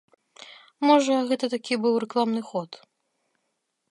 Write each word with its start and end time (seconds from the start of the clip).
Можа, 0.89 1.15
гэта 1.31 1.45
такі 1.55 1.77
быў 1.85 1.93
рэкламны 2.03 2.41
ход. 2.49 2.71